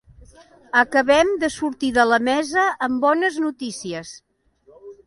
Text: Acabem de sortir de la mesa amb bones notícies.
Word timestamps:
Acabem 0.81 1.29
de 1.43 1.51
sortir 1.57 1.91
de 1.99 2.07
la 2.13 2.21
mesa 2.31 2.67
amb 2.89 3.07
bones 3.07 3.39
notícies. 3.49 4.21